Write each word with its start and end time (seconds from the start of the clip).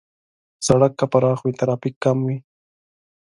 سړک 0.65 0.91
که 0.99 1.05
پراخ 1.11 1.39
وي، 1.43 1.53
ترافیک 1.59 1.95
کم 2.03 2.17
وي. 2.27 2.37